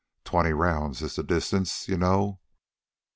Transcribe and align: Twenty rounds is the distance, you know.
Twenty 0.23 0.51
rounds 0.51 1.03
is 1.03 1.15
the 1.17 1.21
distance, 1.23 1.87
you 1.87 1.95
know. 1.95 2.39